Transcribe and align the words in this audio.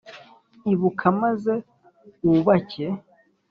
ibuka, 0.73 1.05
maze 1.21 1.53
wubake. 2.25 2.85